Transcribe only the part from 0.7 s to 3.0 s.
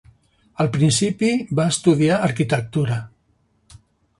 principi va estudiar arquitectura.